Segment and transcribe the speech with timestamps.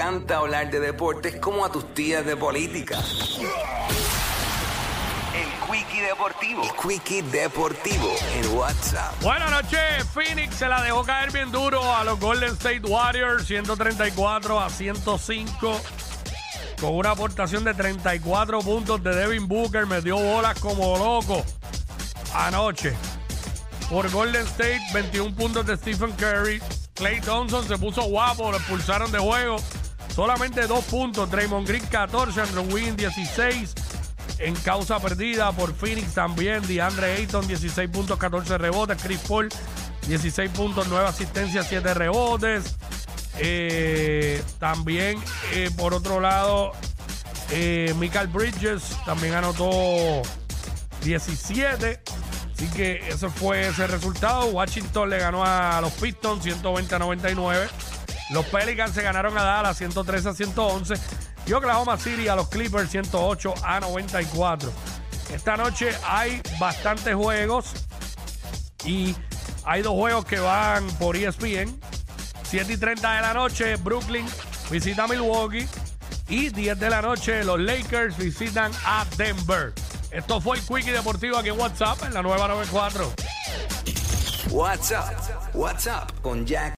[0.00, 2.98] encanta hablar de deportes como a tus tías de política.
[5.34, 6.62] El Quickie Deportivo.
[6.62, 9.12] El Quickie Deportivo en WhatsApp.
[9.22, 14.58] Buenas noches, Phoenix se la dejó caer bien duro a los Golden State Warriors, 134
[14.58, 15.80] a 105,
[16.80, 21.44] con una aportación de 34 puntos de Devin Booker, metió bolas como loco
[22.34, 22.94] anoche.
[23.90, 26.62] Por Golden State, 21 puntos de Stephen Curry.
[26.94, 29.56] Clay Thompson se puso guapo, lo expulsaron de juego.
[30.14, 31.30] Solamente dos puntos.
[31.30, 33.74] Draymond Green 14, Andrew Wiggins 16.
[34.38, 36.66] En causa perdida por Phoenix también.
[36.66, 39.02] DeAndre Ayton 16 puntos, 14 rebotes.
[39.02, 39.48] Chris Paul
[40.06, 42.76] 16 puntos, 9 asistencias, 7 rebotes.
[43.38, 45.18] Eh, también
[45.54, 46.72] eh, por otro lado,
[47.50, 50.22] eh, Michael Bridges también anotó
[51.04, 52.00] 17.
[52.52, 54.46] Así que ese fue ese resultado.
[54.46, 57.68] Washington le ganó a los Pistons 120 a 99.
[58.30, 60.94] Los Pelicans se ganaron a Dallas 113 a 111.
[61.46, 64.72] Y Oklahoma City a los Clippers 108 a 94.
[65.34, 67.72] Esta noche hay bastantes juegos.
[68.84, 69.14] Y
[69.64, 71.78] hay dos juegos que van por ESPN.
[72.44, 74.26] 7 y 30 de la noche, Brooklyn
[74.70, 75.68] visita Milwaukee.
[76.28, 79.72] Y 10 de la noche, los Lakers visitan a Denver.
[80.10, 83.12] Esto fue el Quickie Deportivo aquí en WhatsApp, en la nueva 94.
[84.50, 85.54] WhatsApp.
[85.54, 86.68] WhatsApp con Jack